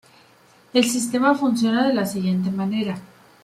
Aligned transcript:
El 0.73 0.83
sistema 0.89 1.35
funciona 1.35 1.87
de 1.87 1.93
la 1.93 2.07
siguiente 2.07 2.49
manera. 2.49 2.97